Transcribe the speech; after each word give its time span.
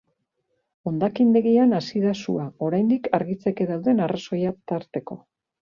Hondakindegian 0.91 1.75
hasi 1.79 2.01
da 2.07 2.15
sua, 2.23 2.47
oraindik 2.71 3.13
argitzeke 3.21 3.71
dauden 3.75 4.03
arrazoiak 4.07 4.61
tarteko. 4.73 5.25